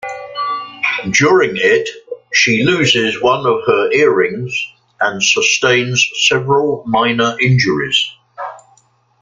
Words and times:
During 1.11 1.51
it, 1.57 1.87
she 2.33 2.63
loses 2.63 3.21
one 3.21 3.45
of 3.45 3.61
her 3.67 3.91
earrings 3.91 4.59
and 4.99 5.21
sustains 5.21 6.09
several 6.27 6.83
minor 6.87 7.37
injuries. 7.39 8.11